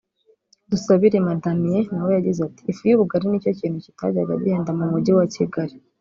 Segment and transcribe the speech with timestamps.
[0.69, 5.75] Dusabirema Damien nawe yagize ati “Ifu y’ubugari nicyo kintu kitajyaga gihenda mu Mujyi wa Kigali